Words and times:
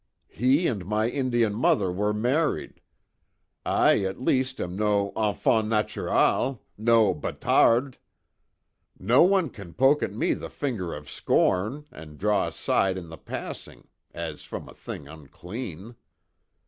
He 0.31 0.65
and 0.65 0.83
my 0.87 1.07
Indian 1.09 1.53
mother 1.53 1.91
were 1.91 2.11
married. 2.11 2.81
I 3.63 3.99
at 3.99 4.19
least 4.19 4.59
am 4.59 4.75
no 4.75 5.11
enfant 5.15 5.67
natural 5.67 6.63
no 6.75 7.13
batarde! 7.13 7.99
No 8.97 9.21
one 9.21 9.51
can 9.51 9.75
poke 9.75 10.01
at 10.01 10.11
me 10.11 10.33
the 10.33 10.49
finger 10.49 10.91
of 10.95 11.07
scorn, 11.07 11.85
and 11.91 12.17
draw 12.17 12.47
aside 12.47 12.97
in 12.97 13.09
the 13.09 13.17
passing, 13.19 13.89
as 14.11 14.41
from 14.43 14.67
a 14.67 14.73
thing 14.73 15.07
unclean!" 15.07 15.93